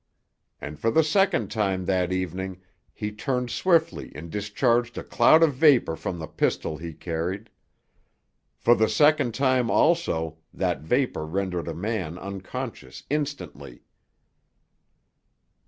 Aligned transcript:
And 0.59 0.79
for 0.79 0.89
the 0.89 1.03
second 1.03 1.51
time 1.51 1.85
that 1.85 2.11
evening 2.11 2.59
he 2.91 3.11
turned 3.11 3.51
swiftly 3.51 4.11
and 4.15 4.31
discharged 4.31 4.97
a 4.97 5.03
cloud 5.03 5.43
of 5.43 5.53
vapor 5.53 5.95
from 5.95 6.17
the 6.17 6.25
pistol 6.25 6.77
he 6.79 6.91
carried. 6.91 7.51
For 8.57 8.73
the 8.73 8.89
second 8.89 9.35
time 9.35 9.69
also 9.69 10.39
that 10.55 10.81
vapor 10.81 11.27
rendered 11.27 11.67
a 11.67 11.75
man 11.75 12.17
unconscious 12.17 13.03
instantly. 13.11 13.83